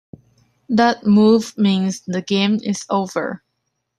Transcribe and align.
That 0.67 1.05
move 1.05 1.55
means 1.59 2.01
the 2.07 2.23
game 2.23 2.55
is 2.63 2.87
over. 2.89 3.43